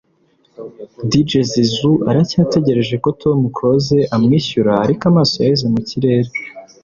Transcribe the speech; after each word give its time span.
Dj 1.09 1.31
Zizou 1.51 1.93
aracyategereje 2.09 2.95
ko 3.03 3.09
Tom 3.21 3.39
Close 3.55 3.97
amwishyura 4.15 4.73
ariko 4.85 5.03
amaso 5.11 5.35
yaheze 5.39 5.65
mu 5.73 5.81
kirere 5.89 6.29